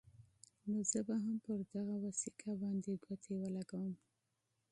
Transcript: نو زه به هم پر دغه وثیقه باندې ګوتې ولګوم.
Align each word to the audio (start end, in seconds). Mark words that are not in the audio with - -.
نو 0.69 0.77
زه 0.91 0.99
به 1.07 1.15
هم 1.23 1.35
پر 1.45 1.59
دغه 1.73 1.95
وثیقه 2.05 2.51
باندې 2.61 2.91
ګوتې 3.03 3.33
ولګوم. 3.37 3.93